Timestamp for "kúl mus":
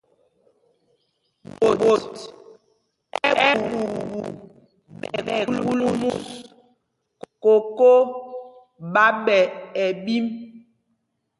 5.65-6.25